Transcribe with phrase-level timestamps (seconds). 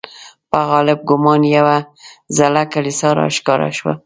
[0.49, 1.77] په غالب ګومان یوه
[2.37, 3.93] زړه کلیسا را ښکاره شوه.